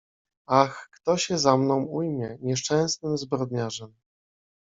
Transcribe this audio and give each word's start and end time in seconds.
Ach, 0.47 0.87
kto 0.91 1.17
się 1.17 1.37
za 1.37 1.57
mną 1.57 1.83
ujmie, 1.83 2.37
nieszczęsnym 2.41 3.17
zbrodniarzem. 3.17 3.93